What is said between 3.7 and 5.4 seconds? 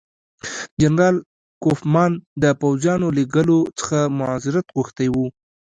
څخه معذرت غوښتی وو.